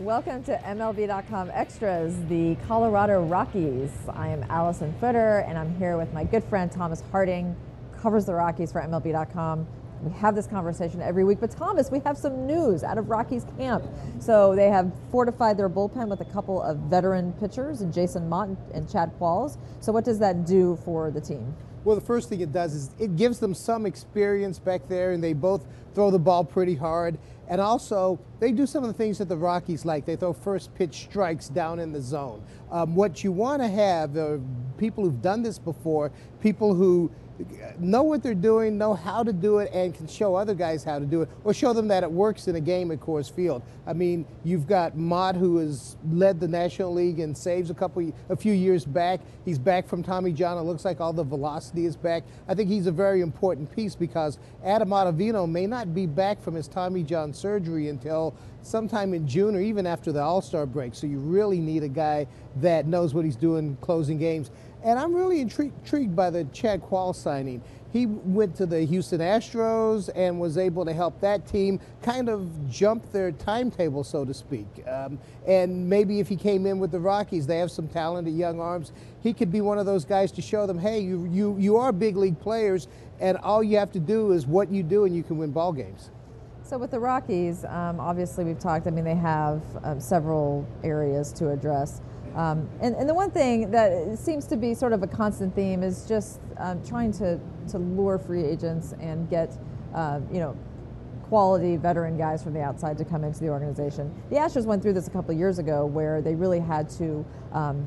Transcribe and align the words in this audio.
Welcome 0.00 0.42
to 0.44 0.56
MLB.com 0.56 1.52
Extras, 1.54 2.16
the 2.28 2.56
Colorado 2.66 3.22
Rockies. 3.22 3.92
I 4.08 4.26
am 4.26 4.42
Alyson 4.50 4.92
Footer, 4.98 5.44
and 5.46 5.56
I'm 5.56 5.72
here 5.76 5.96
with 5.96 6.12
my 6.12 6.24
good 6.24 6.42
friend 6.42 6.68
Thomas 6.68 7.00
Harding, 7.12 7.54
covers 8.02 8.24
the 8.24 8.34
Rockies 8.34 8.72
for 8.72 8.80
MLB.com. 8.80 9.64
We 10.02 10.10
have 10.14 10.34
this 10.34 10.48
conversation 10.48 11.00
every 11.00 11.22
week, 11.22 11.38
but 11.38 11.52
Thomas, 11.52 11.92
we 11.92 12.00
have 12.00 12.18
some 12.18 12.44
news 12.44 12.82
out 12.82 12.98
of 12.98 13.08
Rockies 13.08 13.46
camp. 13.56 13.84
So 14.18 14.56
they 14.56 14.68
have 14.68 14.90
fortified 15.12 15.56
their 15.56 15.70
bullpen 15.70 16.08
with 16.08 16.20
a 16.20 16.26
couple 16.26 16.60
of 16.60 16.76
veteran 16.78 17.32
pitchers, 17.34 17.84
Jason 17.92 18.28
Motte 18.28 18.58
and 18.74 18.90
Chad 18.90 19.12
Qualls. 19.20 19.58
So 19.78 19.92
what 19.92 20.04
does 20.04 20.18
that 20.18 20.44
do 20.44 20.76
for 20.84 21.12
the 21.12 21.20
team? 21.20 21.54
Well, 21.84 21.94
the 21.94 22.02
first 22.04 22.30
thing 22.30 22.40
it 22.40 22.52
does 22.52 22.74
is 22.74 22.90
it 22.98 23.16
gives 23.16 23.38
them 23.38 23.54
some 23.54 23.84
experience 23.84 24.58
back 24.58 24.88
there, 24.88 25.12
and 25.12 25.22
they 25.22 25.34
both 25.34 25.66
throw 25.94 26.10
the 26.10 26.18
ball 26.18 26.42
pretty 26.44 26.74
hard. 26.74 27.18
And 27.46 27.60
also, 27.60 28.18
they 28.40 28.52
do 28.52 28.66
some 28.66 28.84
of 28.84 28.88
the 28.88 28.94
things 28.96 29.18
that 29.18 29.28
the 29.28 29.36
Rockies 29.36 29.84
like. 29.84 30.06
They 30.06 30.16
throw 30.16 30.32
first 30.32 30.74
pitch 30.74 31.02
strikes 31.02 31.48
down 31.48 31.78
in 31.78 31.92
the 31.92 32.00
zone. 32.00 32.42
Um, 32.70 32.94
what 32.94 33.22
you 33.22 33.32
want 33.32 33.60
to 33.60 33.68
have 33.68 34.16
are 34.16 34.40
people 34.78 35.04
who've 35.04 35.20
done 35.20 35.42
this 35.42 35.58
before, 35.58 36.10
people 36.40 36.74
who 36.74 37.10
know 37.78 38.02
what 38.02 38.22
they're 38.22 38.34
doing, 38.34 38.78
know 38.78 38.94
how 38.94 39.22
to 39.22 39.32
do 39.32 39.58
it, 39.58 39.70
and 39.72 39.94
can 39.94 40.06
show 40.06 40.34
other 40.34 40.54
guys 40.54 40.84
how 40.84 40.98
to 40.98 41.04
do 41.04 41.22
it, 41.22 41.28
or 41.42 41.52
show 41.52 41.72
them 41.72 41.88
that 41.88 42.02
it 42.02 42.10
works 42.10 42.48
in 42.48 42.56
a 42.56 42.60
game 42.60 42.90
at 42.90 43.00
Coors 43.00 43.30
Field. 43.30 43.62
I 43.86 43.92
mean, 43.92 44.24
you've 44.44 44.66
got 44.66 44.96
Motte, 44.96 45.36
who 45.36 45.58
has 45.58 45.96
led 46.10 46.40
the 46.40 46.48
National 46.48 46.92
League 46.92 47.18
in 47.18 47.34
saves 47.34 47.70
a 47.70 47.74
couple, 47.74 48.12
a 48.28 48.36
few 48.36 48.52
years 48.52 48.84
back. 48.84 49.20
He's 49.44 49.58
back 49.58 49.86
from 49.88 50.02
Tommy 50.02 50.32
John. 50.32 50.58
It 50.58 50.62
looks 50.62 50.84
like 50.84 51.00
all 51.00 51.12
the 51.12 51.24
velocity 51.24 51.86
is 51.86 51.96
back. 51.96 52.24
I 52.48 52.54
think 52.54 52.70
he's 52.70 52.86
a 52.86 52.92
very 52.92 53.20
important 53.20 53.74
piece 53.74 53.94
because 53.94 54.38
Adam 54.64 54.90
Ottavino 54.90 55.50
may 55.50 55.66
not 55.66 55.94
be 55.94 56.06
back 56.06 56.40
from 56.40 56.54
his 56.54 56.68
Tommy 56.68 57.02
John 57.02 57.32
surgery 57.32 57.88
until 57.88 58.34
sometime 58.62 59.12
in 59.12 59.28
June 59.28 59.54
or 59.54 59.60
even 59.60 59.86
after 59.86 60.12
the 60.12 60.22
All 60.22 60.40
Star 60.40 60.66
break. 60.66 60.94
So 60.94 61.06
you 61.06 61.18
really 61.18 61.60
need 61.60 61.82
a 61.82 61.88
guy 61.88 62.26
that 62.56 62.86
knows 62.86 63.14
what 63.14 63.24
he's 63.24 63.36
doing 63.36 63.76
closing 63.80 64.18
games. 64.18 64.50
And 64.84 64.98
I'm 64.98 65.14
really 65.14 65.40
intrigued 65.40 66.14
by 66.14 66.28
the 66.28 66.44
Chad 66.52 66.82
Qualls 66.82 67.16
signing. 67.16 67.62
He 67.90 68.04
went 68.04 68.54
to 68.56 68.66
the 68.66 68.84
Houston 68.84 69.20
Astros 69.20 70.10
and 70.14 70.38
was 70.38 70.58
able 70.58 70.84
to 70.84 70.92
help 70.92 71.20
that 71.20 71.46
team 71.46 71.80
kind 72.02 72.28
of 72.28 72.68
jump 72.68 73.10
their 73.10 73.32
timetable, 73.32 74.04
so 74.04 74.26
to 74.26 74.34
speak. 74.34 74.66
Um, 74.86 75.18
and 75.46 75.88
maybe 75.88 76.20
if 76.20 76.28
he 76.28 76.36
came 76.36 76.66
in 76.66 76.80
with 76.80 76.90
the 76.90 77.00
Rockies, 77.00 77.46
they 77.46 77.58
have 77.58 77.70
some 77.70 77.88
talented 77.88 78.34
young 78.34 78.60
arms. 78.60 78.92
He 79.22 79.32
could 79.32 79.50
be 79.50 79.62
one 79.62 79.78
of 79.78 79.86
those 79.86 80.04
guys 80.04 80.30
to 80.32 80.42
show 80.42 80.66
them, 80.66 80.78
hey, 80.78 80.98
you, 80.98 81.26
you, 81.32 81.56
you 81.58 81.76
are 81.78 81.90
big 81.90 82.16
league 82.16 82.38
players, 82.38 82.88
and 83.20 83.38
all 83.38 83.62
you 83.62 83.78
have 83.78 83.92
to 83.92 84.00
do 84.00 84.32
is 84.32 84.44
what 84.46 84.70
you 84.70 84.82
do, 84.82 85.04
and 85.04 85.16
you 85.16 85.22
can 85.22 85.38
win 85.38 85.50
ball 85.50 85.72
games. 85.72 86.10
So 86.62 86.76
with 86.76 86.90
the 86.90 87.00
Rockies, 87.00 87.64
um, 87.64 88.00
obviously 88.00 88.44
we've 88.44 88.58
talked. 88.58 88.86
I 88.86 88.90
mean, 88.90 89.04
they 89.04 89.14
have 89.14 89.62
um, 89.82 90.00
several 90.00 90.66
areas 90.82 91.32
to 91.34 91.50
address. 91.50 92.02
Um, 92.34 92.68
and, 92.80 92.96
and, 92.96 93.08
the 93.08 93.14
one 93.14 93.30
thing 93.30 93.70
that 93.70 94.18
seems 94.18 94.46
to 94.48 94.56
be 94.56 94.74
sort 94.74 94.92
of 94.92 95.04
a 95.04 95.06
constant 95.06 95.54
theme 95.54 95.84
is 95.84 96.04
just 96.08 96.40
um, 96.58 96.84
trying 96.84 97.12
to, 97.12 97.38
to 97.68 97.78
lure 97.78 98.18
free 98.18 98.42
agents 98.42 98.92
and 99.00 99.30
get, 99.30 99.56
uh, 99.94 100.18
you 100.32 100.40
know, 100.40 100.56
quality 101.28 101.76
veteran 101.76 102.18
guys 102.18 102.42
from 102.42 102.52
the 102.52 102.60
outside 102.60 102.98
to 102.98 103.04
come 103.04 103.22
into 103.22 103.40
the 103.40 103.48
organization. 103.48 104.12
The 104.30 104.36
Astros 104.36 104.66
went 104.66 104.82
through 104.82 104.94
this 104.94 105.06
a 105.06 105.10
couple 105.10 105.32
years 105.34 105.58
ago 105.58 105.86
where 105.86 106.20
they 106.20 106.34
really 106.34 106.60
had 106.60 106.90
to 106.90 107.24
um, 107.52 107.86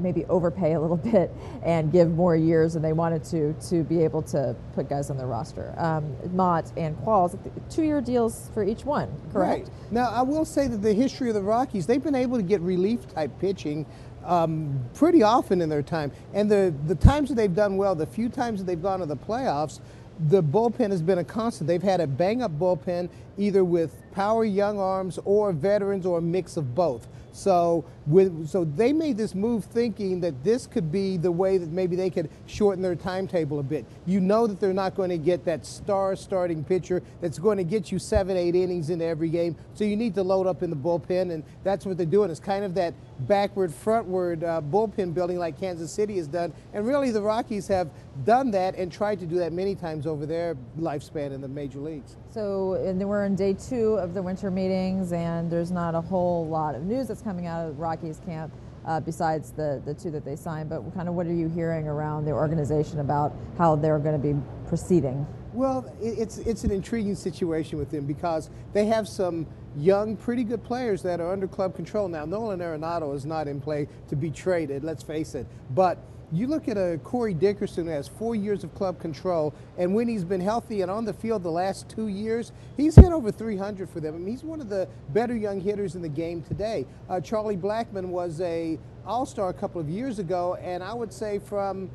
maybe 0.00 0.24
overpay 0.26 0.74
a 0.74 0.80
little 0.80 0.96
bit 1.12 1.30
and 1.62 1.92
give 1.92 2.10
more 2.10 2.36
years 2.36 2.74
than 2.74 2.82
they 2.82 2.92
wanted 2.92 3.24
to 3.24 3.52
to 3.68 3.84
be 3.84 4.02
able 4.02 4.22
to 4.22 4.54
put 4.74 4.88
guys 4.88 5.10
on 5.10 5.16
their 5.16 5.26
roster. 5.26 5.74
Um, 5.76 6.16
Motte 6.32 6.72
and 6.76 6.96
Qualls, 6.98 7.38
two-year 7.70 8.00
deals 8.00 8.50
for 8.54 8.64
each 8.64 8.84
one, 8.84 9.08
correct? 9.32 9.68
Right. 9.68 9.92
Now, 9.92 10.10
I 10.10 10.22
will 10.22 10.44
say 10.44 10.68
that 10.68 10.82
the 10.82 10.92
history 10.92 11.28
of 11.28 11.34
the 11.34 11.42
Rockies, 11.42 11.86
they've 11.86 12.02
been 12.02 12.14
able 12.14 12.36
to 12.36 12.42
get 12.42 12.60
relief-type 12.60 13.30
pitching 13.40 13.86
um, 14.24 14.80
pretty 14.94 15.22
often 15.22 15.60
in 15.60 15.68
their 15.68 15.82
time. 15.82 16.12
And 16.34 16.50
the, 16.50 16.74
the 16.86 16.94
times 16.94 17.28
that 17.30 17.36
they've 17.36 17.54
done 17.54 17.76
well, 17.76 17.94
the 17.94 18.06
few 18.06 18.28
times 18.28 18.60
that 18.60 18.66
they've 18.66 18.82
gone 18.82 19.00
to 19.00 19.06
the 19.06 19.16
playoffs, 19.16 19.80
the 20.28 20.42
bullpen 20.42 20.90
has 20.90 21.02
been 21.02 21.18
a 21.18 21.24
constant. 21.24 21.66
They've 21.66 21.82
had 21.82 22.00
a 22.00 22.06
bang 22.06 22.42
up 22.42 22.52
bullpen, 22.58 23.08
either 23.38 23.64
with 23.64 23.96
power 24.12 24.44
young 24.44 24.78
arms 24.78 25.18
or 25.24 25.52
veterans 25.52 26.06
or 26.06 26.18
a 26.18 26.22
mix 26.22 26.56
of 26.56 26.74
both. 26.74 27.08
So, 27.32 27.84
with, 28.06 28.48
so 28.48 28.64
they 28.64 28.92
made 28.92 29.16
this 29.16 29.34
move 29.34 29.64
thinking 29.64 30.20
that 30.20 30.42
this 30.42 30.66
could 30.66 30.90
be 30.90 31.16
the 31.16 31.30
way 31.30 31.58
that 31.58 31.70
maybe 31.70 31.94
they 31.94 32.10
could 32.10 32.28
shorten 32.46 32.82
their 32.82 32.96
timetable 32.96 33.60
a 33.60 33.62
bit. 33.62 33.86
You 34.04 34.20
know 34.20 34.46
that 34.46 34.58
they're 34.58 34.72
not 34.72 34.94
going 34.94 35.10
to 35.10 35.18
get 35.18 35.44
that 35.44 35.64
star 35.64 36.16
starting 36.16 36.64
pitcher 36.64 37.02
that's 37.20 37.38
going 37.38 37.58
to 37.58 37.64
get 37.64 37.92
you 37.92 37.98
seven, 37.98 38.36
eight 38.36 38.54
innings 38.54 38.90
into 38.90 39.04
every 39.04 39.28
game. 39.28 39.56
So 39.74 39.84
you 39.84 39.96
need 39.96 40.14
to 40.16 40.22
load 40.22 40.46
up 40.46 40.62
in 40.62 40.70
the 40.70 40.76
bullpen, 40.76 41.30
and 41.30 41.44
that's 41.62 41.86
what 41.86 41.96
they're 41.96 42.06
doing. 42.06 42.30
It's 42.30 42.40
kind 42.40 42.64
of 42.64 42.74
that 42.74 42.94
backward, 43.20 43.70
frontward 43.70 44.42
uh, 44.42 44.60
bullpen 44.60 45.14
building 45.14 45.38
like 45.38 45.58
Kansas 45.58 45.92
City 45.92 46.16
has 46.16 46.26
done. 46.26 46.52
And 46.72 46.86
really, 46.86 47.10
the 47.10 47.22
Rockies 47.22 47.68
have 47.68 47.90
done 48.24 48.50
that 48.52 48.74
and 48.74 48.90
tried 48.90 49.20
to 49.20 49.26
do 49.26 49.36
that 49.36 49.52
many 49.52 49.74
times 49.74 50.06
over 50.06 50.26
their 50.26 50.56
lifespan 50.78 51.32
in 51.32 51.40
the 51.40 51.48
major 51.48 51.78
leagues. 51.78 52.16
So, 52.32 52.74
and 52.74 53.00
then 53.00 53.08
we're 53.08 53.24
in 53.24 53.34
day 53.34 53.54
two 53.54 53.94
of 53.94 54.14
the 54.14 54.22
winter 54.22 54.52
meetings, 54.52 55.12
and 55.12 55.50
there's 55.50 55.72
not 55.72 55.96
a 55.96 56.00
whole 56.00 56.46
lot 56.46 56.76
of 56.76 56.84
news 56.84 57.08
that's 57.08 57.22
coming 57.22 57.46
out 57.46 57.68
of 57.68 57.78
Rockies 57.78 58.20
camp. 58.24 58.52
Uh, 58.86 58.98
besides 58.98 59.50
the, 59.50 59.82
the 59.84 59.92
two 59.92 60.10
that 60.10 60.24
they 60.24 60.34
signed, 60.34 60.70
but 60.70 60.80
kind 60.94 61.06
of 61.06 61.14
what 61.14 61.26
are 61.26 61.34
you 61.34 61.50
hearing 61.50 61.86
around 61.86 62.24
the 62.24 62.30
organization 62.30 63.00
about 63.00 63.36
how 63.58 63.76
they're 63.76 63.98
going 63.98 64.18
to 64.18 64.32
be 64.32 64.34
proceeding? 64.68 65.26
Well, 65.52 65.92
it's 66.00 66.38
it's 66.38 66.64
an 66.64 66.70
intriguing 66.70 67.14
situation 67.14 67.78
with 67.78 67.90
them 67.90 68.06
because 68.06 68.48
they 68.72 68.86
have 68.86 69.06
some 69.06 69.46
young, 69.76 70.16
pretty 70.16 70.44
good 70.44 70.64
players 70.64 71.02
that 71.02 71.20
are 71.20 71.30
under 71.30 71.46
club 71.46 71.76
control 71.76 72.08
now. 72.08 72.24
Nolan 72.24 72.60
Arenado 72.60 73.14
is 73.14 73.26
not 73.26 73.48
in 73.48 73.60
play 73.60 73.86
to 74.08 74.16
be 74.16 74.30
traded. 74.30 74.82
Let's 74.82 75.02
face 75.02 75.34
it, 75.34 75.46
but 75.74 75.98
you 76.32 76.46
look 76.46 76.68
at 76.68 76.76
a 76.76 76.98
Corey 77.02 77.34
Dickerson 77.34 77.86
who 77.86 77.90
has 77.90 78.06
four 78.06 78.34
years 78.34 78.62
of 78.62 78.74
club 78.74 79.00
control, 79.00 79.52
and 79.78 79.94
when 79.94 80.08
he's 80.08 80.24
been 80.24 80.40
healthy 80.40 80.82
and 80.82 80.90
on 80.90 81.04
the 81.04 81.12
field 81.12 81.42
the 81.42 81.50
last 81.50 81.88
two 81.88 82.08
years, 82.08 82.52
he's 82.76 82.94
hit 82.94 83.12
over 83.12 83.32
300 83.32 83.88
for 83.88 84.00
them. 84.00 84.14
I 84.14 84.18
mean, 84.18 84.28
he's 84.28 84.44
one 84.44 84.60
of 84.60 84.68
the 84.68 84.88
better 85.10 85.36
young 85.36 85.60
hitters 85.60 85.96
in 85.96 86.02
the 86.02 86.08
game 86.08 86.42
today. 86.42 86.86
Uh, 87.08 87.20
Charlie 87.20 87.56
Blackmon 87.56 88.06
was 88.06 88.40
a 88.40 88.78
All-Star 89.04 89.48
a 89.48 89.54
couple 89.54 89.80
of 89.80 89.88
years 89.88 90.18
ago, 90.18 90.54
and 90.56 90.82
I 90.82 90.94
would 90.94 91.12
say 91.12 91.38
from 91.38 91.90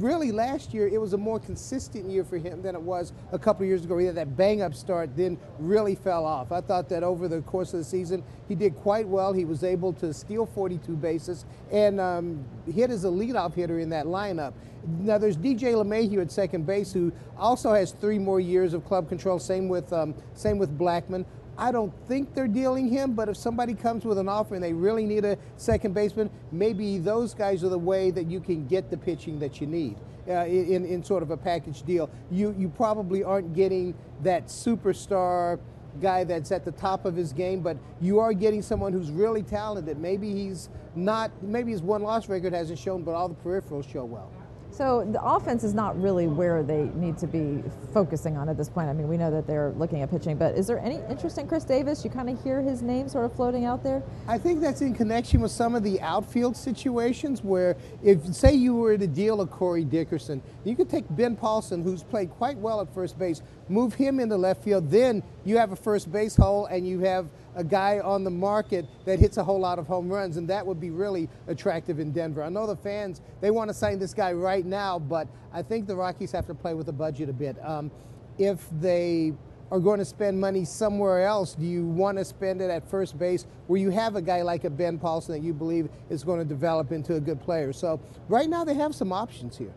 really 0.00 0.32
last 0.32 0.72
year 0.72 0.88
it 0.88 1.00
was 1.00 1.12
a 1.12 1.18
more 1.18 1.38
consistent 1.38 2.08
year 2.08 2.24
for 2.24 2.38
him 2.38 2.62
than 2.62 2.74
it 2.74 2.82
was 2.82 3.12
a 3.32 3.38
couple 3.38 3.64
years 3.66 3.84
ago. 3.84 3.98
He 3.98 4.06
had 4.06 4.14
that 4.16 4.36
bang 4.36 4.62
up 4.62 4.74
start, 4.74 5.16
then 5.16 5.38
really 5.58 5.94
fell 5.94 6.24
off. 6.24 6.52
I 6.52 6.60
thought 6.60 6.88
that 6.90 7.02
over 7.02 7.28
the 7.28 7.42
course 7.42 7.72
of 7.72 7.78
the 7.78 7.84
season 7.84 8.22
he 8.48 8.54
did 8.54 8.76
quite 8.76 9.06
well. 9.06 9.32
He 9.32 9.44
was 9.44 9.64
able 9.64 9.92
to 9.94 10.12
steal 10.12 10.46
42 10.46 10.96
bases 10.96 11.44
and 11.70 12.00
um, 12.00 12.44
hit 12.72 12.90
as 12.90 13.04
a 13.04 13.08
leadoff 13.08 13.54
hitter 13.54 13.78
in 13.78 13.88
that 13.90 14.06
lineup. 14.06 14.52
Now 14.98 15.18
there's 15.18 15.36
DJ 15.36 15.74
LeMahieu 15.74 16.20
at 16.20 16.32
second 16.32 16.66
base 16.66 16.92
who 16.92 17.12
also 17.38 17.72
has 17.72 17.92
three 17.92 18.18
more 18.18 18.40
years 18.40 18.74
of 18.74 18.84
club 18.84 19.08
control. 19.08 19.38
Same 19.38 19.68
with 19.68 19.92
um, 19.92 20.14
same 20.34 20.58
with 20.58 20.76
Blackmon. 20.76 21.24
I 21.58 21.70
don't 21.70 21.92
think 22.08 22.34
they're 22.34 22.48
dealing 22.48 22.88
him, 22.88 23.12
but 23.12 23.28
if 23.28 23.36
somebody 23.36 23.74
comes 23.74 24.04
with 24.04 24.18
an 24.18 24.28
offer 24.28 24.54
and 24.54 24.64
they 24.64 24.72
really 24.72 25.04
need 25.04 25.24
a 25.24 25.36
second 25.56 25.94
baseman, 25.94 26.30
maybe 26.50 26.98
those 26.98 27.34
guys 27.34 27.62
are 27.62 27.68
the 27.68 27.78
way 27.78 28.10
that 28.10 28.24
you 28.24 28.40
can 28.40 28.66
get 28.66 28.90
the 28.90 28.96
pitching 28.96 29.38
that 29.40 29.60
you 29.60 29.66
need. 29.66 29.96
Uh, 30.28 30.46
in, 30.46 30.84
in 30.84 31.02
sort 31.02 31.20
of 31.20 31.32
a 31.32 31.36
package 31.36 31.82
deal. 31.82 32.08
You, 32.30 32.54
you 32.56 32.68
probably 32.68 33.24
aren't 33.24 33.54
getting 33.54 33.92
that 34.22 34.46
superstar 34.46 35.58
guy 36.00 36.22
that's 36.22 36.52
at 36.52 36.64
the 36.64 36.70
top 36.70 37.04
of 37.04 37.16
his 37.16 37.32
game, 37.32 37.60
but 37.60 37.76
you 38.00 38.20
are 38.20 38.32
getting 38.32 38.62
someone 38.62 38.92
who's 38.92 39.10
really 39.10 39.42
talented. 39.42 39.98
Maybe 39.98 40.32
he's 40.32 40.68
not, 40.94 41.32
maybe 41.42 41.72
his 41.72 41.82
one 41.82 42.04
loss 42.04 42.28
record 42.28 42.52
hasn't 42.52 42.78
shown, 42.78 43.02
but 43.02 43.16
all 43.16 43.28
the 43.28 43.34
peripherals 43.34 43.92
show 43.92 44.04
well. 44.04 44.30
So 44.72 45.06
the 45.12 45.22
offense 45.22 45.64
is 45.64 45.74
not 45.74 46.00
really 46.00 46.26
where 46.26 46.62
they 46.62 46.84
need 46.94 47.18
to 47.18 47.26
be 47.26 47.62
focusing 47.92 48.38
on 48.38 48.48
at 48.48 48.56
this 48.56 48.70
point. 48.70 48.88
I 48.88 48.94
mean, 48.94 49.06
we 49.06 49.18
know 49.18 49.30
that 49.30 49.46
they're 49.46 49.72
looking 49.76 50.00
at 50.00 50.10
pitching, 50.10 50.38
but 50.38 50.54
is 50.56 50.66
there 50.66 50.78
any 50.78 50.98
interest 51.10 51.36
in 51.36 51.46
Chris 51.46 51.64
Davis? 51.64 52.02
You 52.04 52.10
kind 52.10 52.30
of 52.30 52.42
hear 52.42 52.62
his 52.62 52.80
name 52.80 53.06
sort 53.06 53.26
of 53.26 53.36
floating 53.36 53.66
out 53.66 53.82
there. 53.82 54.02
I 54.26 54.38
think 54.38 54.62
that's 54.62 54.80
in 54.80 54.94
connection 54.94 55.42
with 55.42 55.52
some 55.52 55.74
of 55.74 55.82
the 55.82 56.00
outfield 56.00 56.56
situations 56.56 57.44
where, 57.44 57.76
if 58.02 58.34
say 58.34 58.54
you 58.54 58.74
were 58.74 58.96
to 58.96 59.06
deal 59.06 59.42
a 59.42 59.46
Corey 59.46 59.84
Dickerson, 59.84 60.40
you 60.64 60.74
could 60.74 60.88
take 60.88 61.04
Ben 61.10 61.36
Paulsen, 61.36 61.82
who's 61.82 62.02
played 62.02 62.30
quite 62.30 62.56
well 62.56 62.80
at 62.80 62.92
first 62.94 63.18
base, 63.18 63.42
move 63.68 63.92
him 63.92 64.20
into 64.20 64.38
left 64.38 64.64
field. 64.64 64.90
Then 64.90 65.22
you 65.44 65.58
have 65.58 65.72
a 65.72 65.76
first 65.76 66.10
base 66.10 66.34
hole, 66.34 66.64
and 66.64 66.88
you 66.88 67.00
have 67.00 67.28
a 67.54 67.64
guy 67.64 68.00
on 68.00 68.24
the 68.24 68.30
market 68.30 68.86
that 69.04 69.18
hits 69.18 69.36
a 69.36 69.44
whole 69.44 69.60
lot 69.60 69.78
of 69.78 69.86
home 69.86 70.08
runs, 70.08 70.36
and 70.36 70.48
that 70.48 70.66
would 70.66 70.80
be 70.80 70.90
really 70.90 71.28
attractive 71.48 72.00
in 72.00 72.12
Denver. 72.12 72.42
I 72.42 72.48
know 72.48 72.66
the 72.66 72.76
fans, 72.76 73.20
they 73.40 73.50
want 73.50 73.68
to 73.68 73.74
sign 73.74 73.98
this 73.98 74.14
guy 74.14 74.32
right 74.32 74.64
now, 74.64 74.98
but 74.98 75.28
I 75.52 75.62
think 75.62 75.86
the 75.86 75.96
Rockies 75.96 76.32
have 76.32 76.46
to 76.46 76.54
play 76.54 76.74
with 76.74 76.86
the 76.86 76.92
budget 76.92 77.28
a 77.28 77.32
bit. 77.32 77.56
Um, 77.64 77.90
if 78.38 78.66
they 78.80 79.34
are 79.70 79.80
going 79.80 79.98
to 79.98 80.04
spend 80.04 80.38
money 80.38 80.64
somewhere 80.64 81.24
else, 81.24 81.54
do 81.54 81.64
you 81.64 81.86
want 81.86 82.18
to 82.18 82.24
spend 82.24 82.60
it 82.60 82.70
at 82.70 82.88
first 82.90 83.18
base 83.18 83.46
where 83.66 83.80
you 83.80 83.90
have 83.90 84.16
a 84.16 84.22
guy 84.22 84.42
like 84.42 84.64
a 84.64 84.70
Ben 84.70 84.98
Paulsen 84.98 85.28
that 85.28 85.42
you 85.42 85.54
believe 85.54 85.88
is 86.10 86.22
going 86.24 86.38
to 86.38 86.44
develop 86.44 86.92
into 86.92 87.14
a 87.14 87.20
good 87.20 87.40
player? 87.40 87.72
So 87.72 87.98
right 88.28 88.48
now 88.48 88.64
they 88.64 88.74
have 88.74 88.94
some 88.94 89.12
options 89.12 89.56
here. 89.56 89.72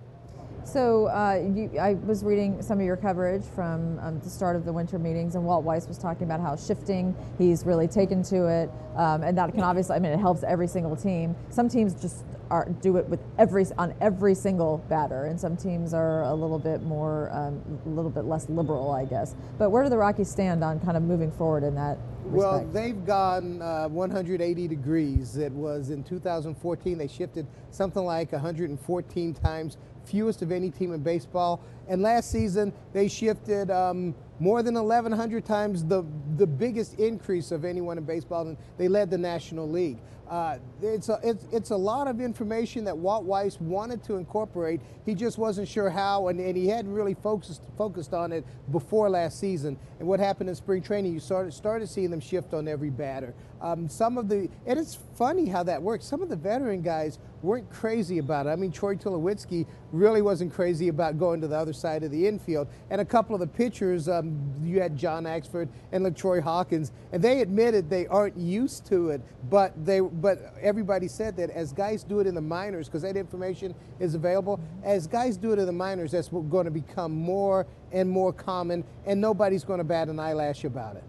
So 0.65 1.05
uh, 1.07 1.43
you, 1.53 1.69
I 1.79 1.93
was 1.93 2.23
reading 2.23 2.59
some 2.59 2.79
of 2.79 2.85
your 2.85 2.97
coverage 2.97 3.43
from 3.53 3.99
um, 3.99 4.19
the 4.19 4.29
start 4.29 4.55
of 4.55 4.65
the 4.65 4.73
winter 4.73 4.97
meetings, 4.97 5.35
and 5.35 5.45
Walt 5.45 5.63
Weiss 5.63 5.87
was 5.87 5.99
talking 5.99 6.23
about 6.23 6.41
how 6.41 6.55
shifting 6.55 7.15
he's 7.37 7.65
really 7.65 7.87
taken 7.87 8.23
to 8.23 8.47
it, 8.47 8.71
um, 8.95 9.21
and 9.21 9.37
that 9.37 9.53
can 9.53 9.61
obviously, 9.61 9.95
I 9.95 9.99
mean, 9.99 10.11
it 10.11 10.19
helps 10.19 10.43
every 10.43 10.67
single 10.67 10.95
team. 10.95 11.35
Some 11.51 11.69
teams 11.69 11.93
just 12.01 12.25
are, 12.49 12.67
do 12.81 12.97
it 12.97 13.07
with 13.07 13.19
every 13.37 13.65
on 13.77 13.93
every 14.01 14.33
single 14.33 14.79
batter, 14.89 15.25
and 15.25 15.39
some 15.39 15.55
teams 15.55 15.93
are 15.93 16.23
a 16.23 16.33
little 16.33 16.59
bit 16.59 16.81
more, 16.81 17.29
um, 17.31 17.61
a 17.85 17.89
little 17.89 18.11
bit 18.11 18.25
less 18.25 18.49
liberal, 18.49 18.91
I 18.91 19.05
guess. 19.05 19.35
But 19.59 19.69
where 19.69 19.83
do 19.83 19.89
the 19.89 19.97
Rockies 19.97 20.29
stand 20.29 20.63
on 20.63 20.79
kind 20.79 20.97
of 20.97 21.03
moving 21.03 21.31
forward 21.31 21.63
in 21.63 21.75
that? 21.75 21.99
Well, 22.25 22.67
they've 22.73 23.05
gone 23.05 23.61
uh, 23.61 23.87
180 23.87 24.67
degrees. 24.67 25.37
It 25.37 25.51
was 25.51 25.91
in 25.91 26.03
2014 26.03 26.97
they 26.97 27.07
shifted 27.07 27.45
something 27.69 28.03
like 28.03 28.31
114 28.31 29.33
times 29.35 29.77
fewest 30.05 30.41
of 30.41 30.51
any 30.51 30.69
team 30.69 30.93
in 30.93 31.01
baseball. 31.01 31.61
And 31.87 32.01
last 32.01 32.31
season, 32.31 32.73
they 32.93 33.07
shifted 33.07 33.69
um, 33.69 34.15
more 34.39 34.61
than 34.61 34.75
1,100 34.75 35.45
times, 35.45 35.83
the, 35.85 36.03
the 36.37 36.47
biggest 36.47 36.99
increase 36.99 37.51
of 37.51 37.65
anyone 37.65 37.97
in 37.97 38.03
baseball, 38.03 38.47
and 38.47 38.57
they 38.77 38.87
led 38.87 39.09
the 39.09 39.17
National 39.17 39.69
League. 39.69 39.97
Uh, 40.29 40.57
it's, 40.81 41.09
a, 41.09 41.19
it's, 41.23 41.45
it's 41.51 41.69
a 41.69 41.75
lot 41.75 42.07
of 42.07 42.19
information 42.19 42.83
that 42.85 42.97
Walt 42.97 43.25
Weiss 43.25 43.59
wanted 43.59 44.03
to 44.05 44.15
incorporate. 44.15 44.81
He 45.05 45.13
just 45.13 45.37
wasn't 45.37 45.67
sure 45.67 45.89
how, 45.89 46.29
and, 46.29 46.39
and 46.39 46.57
he 46.57 46.67
hadn't 46.67 46.91
really 46.91 47.13
focused, 47.13 47.61
focused 47.77 48.13
on 48.13 48.31
it 48.31 48.43
before 48.71 49.07
last 49.09 49.39
season. 49.39 49.77
And 49.99 50.07
what 50.07 50.19
happened 50.19 50.49
in 50.49 50.55
spring 50.55 50.81
training, 50.81 51.13
you 51.13 51.19
started, 51.19 51.53
started 51.53 51.87
seeing 51.87 52.09
them 52.09 52.19
shift 52.19 52.53
on 52.55 52.67
every 52.67 52.89
batter. 52.89 53.35
Um, 53.61 53.87
some 53.87 54.17
of 54.17 54.27
the, 54.27 54.49
and 54.65 54.79
it's 54.79 54.97
funny 55.15 55.47
how 55.47 55.63
that 55.63 55.81
works. 55.81 56.05
Some 56.05 56.21
of 56.21 56.29
the 56.29 56.35
veteran 56.35 56.81
guys 56.81 57.19
weren't 57.43 57.69
crazy 57.69 58.17
about 58.17 58.47
it. 58.47 58.49
I 58.49 58.55
mean, 58.55 58.71
Troy 58.71 58.95
Tulowitzki 58.95 59.65
really 59.91 60.21
wasn't 60.21 60.51
crazy 60.53 60.87
about 60.87 61.19
going 61.19 61.39
to 61.41 61.47
the 61.47 61.57
other 61.57 61.73
side 61.73 62.03
of 62.03 62.11
the 62.11 62.27
infield. 62.27 62.67
And 62.89 62.99
a 62.99 63.05
couple 63.05 63.35
of 63.35 63.39
the 63.39 63.47
pitchers, 63.47 64.09
um, 64.09 64.24
you 64.63 64.81
had 64.81 64.97
John 64.97 65.23
Axford 65.23 65.67
and 65.91 66.05
LaTroy 66.05 66.41
Hawkins, 66.41 66.91
and 67.11 67.23
they 67.23 67.41
admitted 67.41 67.89
they 67.89 68.07
aren't 68.07 68.37
used 68.37 68.85
to 68.87 69.09
it, 69.09 69.21
but 69.49 69.73
they, 69.85 69.99
but 69.99 70.53
everybody 70.61 71.07
said 71.07 71.35
that 71.37 71.49
as 71.49 71.73
guys 71.73 72.03
do 72.03 72.19
it 72.19 72.27
in 72.27 72.35
the 72.35 72.41
minors, 72.41 72.87
because 72.87 73.01
that 73.01 73.17
information 73.17 73.73
is 73.99 74.15
available, 74.15 74.59
as 74.83 75.07
guys 75.07 75.37
do 75.37 75.51
it 75.51 75.59
in 75.59 75.65
the 75.65 75.71
minors, 75.71 76.11
that's 76.11 76.29
going 76.29 76.65
to 76.65 76.71
become 76.71 77.11
more 77.11 77.65
and 77.91 78.09
more 78.09 78.33
common, 78.33 78.83
and 79.05 79.19
nobody's 79.19 79.63
going 79.63 79.79
to 79.79 79.83
bat 79.83 80.07
an 80.07 80.19
eyelash 80.19 80.63
about 80.63 80.95
it 80.95 81.03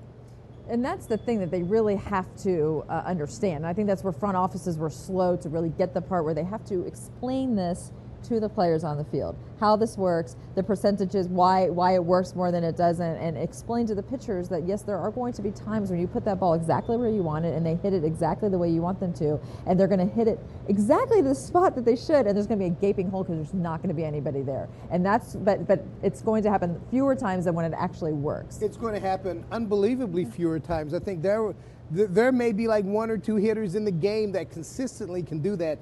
and 0.69 0.85
that's 0.85 1.07
the 1.07 1.17
thing 1.17 1.39
that 1.39 1.51
they 1.51 1.63
really 1.63 1.97
have 1.97 2.27
to 2.43 2.85
uh, 2.89 3.03
understand. 3.07 3.59
And 3.59 3.67
I 3.67 3.73
think 3.73 3.87
that's 3.87 4.03
where 4.03 4.13
front 4.13 4.37
offices 4.37 4.79
were 4.79 4.91
slow 4.91 5.37
to 5.37 5.49
really 5.49 5.69
get 5.69 5.95
the 5.95 6.01
part 6.01 6.25
where 6.25 6.35
they 6.35 6.45
have 6.45 6.65
to 6.67 6.85
explain 6.87 7.55
this 7.55 7.93
to 8.29 8.41
the 8.41 8.49
players 8.49 8.85
on 8.85 8.97
the 8.97 9.05
field 9.05 9.37
how 9.61 9.77
this 9.77 9.97
works, 9.97 10.37
the 10.55 10.63
percentages, 10.63 11.29
why 11.29 11.69
why 11.69 11.95
it 11.95 12.05
works 12.05 12.35
more 12.35 12.53
than 12.53 12.63
it 12.63 12.77
doesn't, 12.77 13.17
and 13.17 13.37
explain 13.37 13.87
to 13.87 13.95
the 13.95 14.03
pitchers 14.03 14.49
that 14.49 14.67
yes, 14.67 14.83
there 14.83 14.99
are 14.99 15.11
going 15.11 15.33
to 15.33 15.43
be 15.43 15.51
times 15.51 15.91
when 15.91 15.99
you 15.99 16.07
put 16.07 16.25
that 16.25 16.39
ball 16.39 16.55
exactly 16.55 16.97
where 16.97 17.09
you 17.09 17.23
want 17.23 17.45
it, 17.45 17.55
and 17.55 17.65
they 17.65 17.75
hit 17.77 17.93
it 17.93 18.05
exactly 18.05 18.49
the 18.49 18.59
way 18.59 18.71
you 18.71 18.83
want 18.83 19.01
them 19.01 19.13
to, 19.15 19.41
and 19.67 19.79
they're 19.79 19.89
going 19.89 20.07
to 20.07 20.15
hit 20.15 20.29
it 20.29 20.39
exactly 20.69 21.21
the 21.21 21.35
spot 21.35 21.75
that 21.75 21.85
they 21.85 21.97
should, 21.97 22.27
and 22.27 22.37
there's 22.37 22.47
going 22.47 22.59
to 22.59 22.65
be 22.65 22.71
a 22.71 22.81
gaping 22.81 23.11
hole 23.11 23.23
because 23.23 23.37
there's 23.37 23.55
not 23.55 23.79
going 23.79 23.89
to 23.89 23.95
be 23.95 24.05
anybody 24.05 24.43
there, 24.43 24.69
and 24.91 25.05
that's 25.05 25.35
but 25.37 25.67
but 25.67 25.85
it's 26.03 26.23
going 26.23 26.43
to 26.43 26.51
happen 26.51 26.81
fewer 26.91 27.15
times 27.15 27.47
than 27.47 27.55
when 27.55 27.65
it 27.65 27.75
actually 27.77 28.13
works. 28.13 28.61
It's 28.61 28.77
going 28.77 28.95
to 28.95 29.01
happen 29.01 29.45
unbelievably 29.53 30.27
fewer 30.27 30.59
times. 30.59 30.93
I 30.95 30.99
think 30.99 31.23
there 31.23 31.55
there 31.91 32.33
may 32.33 32.53
be 32.53 32.67
like 32.67 32.85
one 32.85 33.11
or 33.11 33.19
two 33.19 33.37
hitters 33.37 33.75
in 33.75 33.85
the 33.85 33.93
game 33.93 34.33
that 34.33 34.51
consistently 34.51 35.23
can 35.23 35.41
do 35.41 35.57
that. 35.57 35.79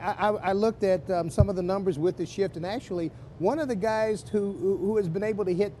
I, 0.00 0.28
I 0.28 0.52
looked 0.52 0.82
at 0.82 1.08
um, 1.10 1.30
some 1.30 1.48
of 1.48 1.56
the 1.56 1.62
numbers 1.62 1.98
with 1.98 2.16
the 2.16 2.26
shift, 2.26 2.56
and 2.56 2.66
actually, 2.66 3.12
one 3.38 3.58
of 3.58 3.68
the 3.68 3.76
guys 3.76 4.24
who, 4.30 4.52
who 4.52 4.96
has 4.96 5.08
been 5.08 5.22
able 5.22 5.44
to 5.44 5.54
hit 5.54 5.72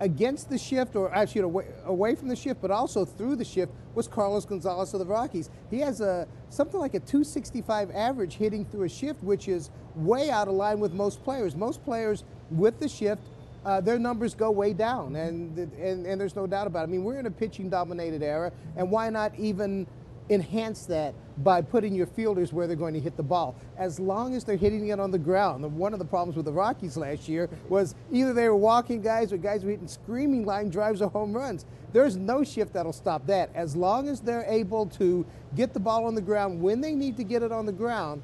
against 0.00 0.48
the 0.48 0.58
shift, 0.58 0.96
or 0.96 1.14
actually 1.14 1.42
away, 1.42 1.66
away 1.84 2.14
from 2.14 2.28
the 2.28 2.36
shift, 2.36 2.60
but 2.62 2.70
also 2.70 3.04
through 3.04 3.36
the 3.36 3.44
shift, 3.44 3.72
was 3.94 4.08
Carlos 4.08 4.44
Gonzalez 4.44 4.92
of 4.94 5.00
the 5.00 5.06
Rockies. 5.06 5.50
He 5.70 5.80
has 5.80 6.00
a 6.00 6.26
something 6.48 6.80
like 6.80 6.94
a 6.94 7.00
265 7.00 7.90
average 7.90 8.34
hitting 8.34 8.64
through 8.64 8.84
a 8.84 8.88
shift, 8.88 9.22
which 9.22 9.46
is 9.46 9.70
way 9.94 10.30
out 10.30 10.48
of 10.48 10.54
line 10.54 10.80
with 10.80 10.94
most 10.94 11.22
players. 11.22 11.54
Most 11.54 11.84
players 11.84 12.24
with 12.50 12.80
the 12.80 12.88
shift 12.88 13.22
uh, 13.64 13.80
their 13.80 13.98
numbers 13.98 14.34
go 14.34 14.50
way 14.50 14.72
down, 14.72 15.16
and, 15.16 15.56
and, 15.58 16.06
and 16.06 16.20
there's 16.20 16.36
no 16.36 16.46
doubt 16.46 16.66
about 16.66 16.80
it. 16.80 16.82
I 16.84 16.86
mean, 16.86 17.04
we're 17.04 17.18
in 17.18 17.26
a 17.26 17.30
pitching 17.30 17.70
dominated 17.70 18.22
era, 18.22 18.52
and 18.76 18.90
why 18.90 19.10
not 19.10 19.32
even 19.38 19.86
enhance 20.30 20.86
that 20.86 21.14
by 21.38 21.60
putting 21.60 21.94
your 21.94 22.06
fielders 22.06 22.52
where 22.52 22.66
they're 22.66 22.76
going 22.76 22.94
to 22.94 23.00
hit 23.00 23.16
the 23.16 23.22
ball, 23.22 23.54
as 23.76 24.00
long 24.00 24.34
as 24.34 24.44
they're 24.44 24.56
hitting 24.56 24.88
it 24.88 25.00
on 25.00 25.10
the 25.10 25.18
ground. 25.18 25.64
One 25.76 25.92
of 25.92 25.98
the 25.98 26.04
problems 26.04 26.36
with 26.36 26.46
the 26.46 26.52
Rockies 26.52 26.96
last 26.96 27.28
year 27.28 27.50
was 27.68 27.94
either 28.10 28.32
they 28.32 28.48
were 28.48 28.56
walking 28.56 29.02
guys 29.02 29.32
or 29.32 29.36
guys 29.36 29.64
were 29.64 29.70
hitting 29.70 29.88
screaming 29.88 30.46
line 30.46 30.70
drives 30.70 31.02
or 31.02 31.10
home 31.10 31.32
runs. 31.34 31.66
There's 31.92 32.16
no 32.16 32.42
shift 32.42 32.72
that'll 32.72 32.92
stop 32.92 33.26
that. 33.26 33.50
As 33.54 33.76
long 33.76 34.08
as 34.08 34.20
they're 34.20 34.46
able 34.48 34.86
to 34.86 35.26
get 35.54 35.74
the 35.74 35.80
ball 35.80 36.06
on 36.06 36.14
the 36.14 36.22
ground 36.22 36.60
when 36.60 36.80
they 36.80 36.94
need 36.94 37.16
to 37.18 37.24
get 37.24 37.42
it 37.42 37.52
on 37.52 37.66
the 37.66 37.72
ground, 37.72 38.22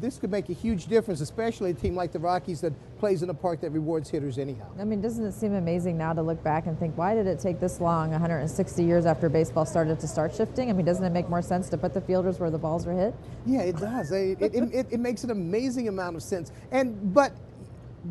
this 0.00 0.18
could 0.18 0.30
make 0.30 0.48
a 0.48 0.52
huge 0.52 0.86
difference, 0.86 1.20
especially 1.20 1.70
a 1.70 1.74
team 1.74 1.94
like 1.94 2.12
the 2.12 2.18
Rockies 2.18 2.60
that 2.62 2.72
plays 2.98 3.22
in 3.22 3.30
a 3.30 3.34
park 3.34 3.60
that 3.60 3.70
rewards 3.70 4.08
hitters 4.08 4.38
anyhow. 4.38 4.66
I 4.78 4.84
mean, 4.84 5.00
doesn't 5.00 5.24
it 5.24 5.32
seem 5.32 5.54
amazing 5.54 5.98
now 5.98 6.12
to 6.12 6.22
look 6.22 6.42
back 6.42 6.66
and 6.66 6.78
think, 6.78 6.96
why 6.96 7.14
did 7.14 7.26
it 7.26 7.38
take 7.38 7.60
this 7.60 7.80
long, 7.80 8.10
160 8.10 8.82
years 8.82 9.06
after 9.06 9.28
baseball 9.28 9.66
started 9.66 10.00
to 10.00 10.08
start 10.08 10.34
shifting? 10.34 10.70
I 10.70 10.72
mean, 10.72 10.86
doesn't 10.86 11.04
it 11.04 11.10
make 11.10 11.28
more 11.28 11.42
sense 11.42 11.68
to 11.70 11.78
put 11.78 11.94
the 11.94 12.00
fielders 12.00 12.40
where 12.40 12.50
the 12.50 12.58
balls 12.58 12.86
were 12.86 12.94
hit? 12.94 13.14
Yeah, 13.46 13.60
it 13.60 13.76
does. 13.76 14.12
it, 14.12 14.40
it, 14.40 14.54
it, 14.54 14.86
it 14.90 15.00
makes 15.00 15.24
an 15.24 15.30
amazing 15.30 15.88
amount 15.88 16.16
of 16.16 16.22
sense. 16.22 16.52
And 16.70 17.12
but 17.12 17.32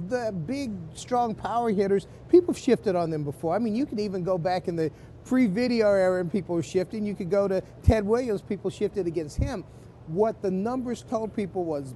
the 0.08 0.34
big, 0.46 0.72
strong 0.94 1.36
power 1.36 1.70
hitters, 1.70 2.08
people 2.30 2.54
have 2.54 2.62
shifted 2.62 2.96
on 2.96 3.10
them 3.10 3.24
before. 3.24 3.56
I 3.56 3.60
mean, 3.60 3.76
you 3.76 3.86
can 3.86 4.00
even 4.00 4.24
go 4.24 4.38
back 4.38 4.68
in 4.68 4.76
the 4.76 4.92
pre-video 5.26 5.88
era 5.88 6.22
and 6.22 6.32
people 6.32 6.56
were 6.56 6.64
shifting. 6.64 7.06
You 7.06 7.16
could 7.16 7.30
go 7.30 7.48
to 7.48 7.62
Ted 7.84 8.06
Williams, 8.06 8.42
people 8.42 8.70
shifted 8.70 9.08
against 9.08 9.38
him 9.38 9.66
what 10.14 10.42
the 10.42 10.52
numbers 10.52 11.04
told 11.10 11.36
people 11.36 11.64
was 11.64 11.96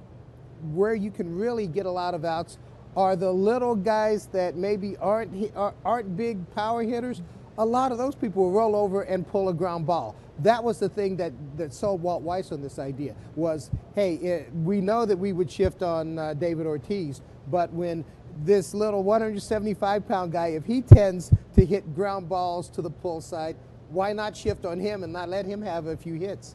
where 0.72 0.94
you 0.94 1.10
can 1.10 1.36
really 1.36 1.66
get 1.66 1.86
a 1.86 1.90
lot 1.90 2.14
of 2.14 2.24
outs 2.24 2.58
are 2.96 3.14
the 3.14 3.30
little 3.30 3.74
guys 3.74 4.26
that 4.28 4.56
maybe 4.56 4.96
aren't 4.96 5.52
aren't 5.84 6.16
big 6.16 6.38
power 6.54 6.82
hitters. 6.82 7.22
A 7.58 7.64
lot 7.64 7.92
of 7.92 7.98
those 7.98 8.14
people 8.14 8.44
will 8.44 8.52
roll 8.52 8.74
over 8.74 9.02
and 9.02 9.26
pull 9.26 9.48
a 9.48 9.54
ground 9.54 9.86
ball. 9.86 10.16
That 10.40 10.62
was 10.62 10.78
the 10.78 10.88
thing 10.88 11.16
that, 11.16 11.32
that 11.56 11.72
sold 11.72 12.02
Walt 12.02 12.22
Weiss 12.22 12.52
on 12.52 12.60
this 12.60 12.78
idea 12.78 13.14
was, 13.34 13.70
hey, 13.94 14.14
it, 14.16 14.52
we 14.52 14.82
know 14.82 15.06
that 15.06 15.16
we 15.16 15.32
would 15.32 15.50
shift 15.50 15.82
on 15.82 16.18
uh, 16.18 16.34
David 16.34 16.66
Ortiz, 16.66 17.22
but 17.50 17.72
when 17.72 18.04
this 18.44 18.74
little 18.74 19.02
175 19.02 20.06
pound 20.06 20.32
guy, 20.32 20.48
if 20.48 20.66
he 20.66 20.82
tends 20.82 21.32
to 21.54 21.64
hit 21.64 21.94
ground 21.94 22.28
balls 22.28 22.68
to 22.70 22.82
the 22.82 22.90
pull 22.90 23.22
side, 23.22 23.56
why 23.88 24.12
not 24.12 24.36
shift 24.36 24.66
on 24.66 24.78
him 24.78 25.02
and 25.02 25.12
not 25.12 25.28
let 25.28 25.46
him 25.46 25.62
have 25.62 25.86
a 25.86 25.96
few 25.96 26.14
hits? 26.14 26.54